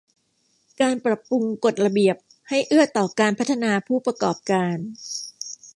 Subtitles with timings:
[0.81, 2.15] การปรับปรุงกฎระเบียบ
[2.49, 4.77] ให้เอื้อต่อการพัฒนาผู้ประกอบการ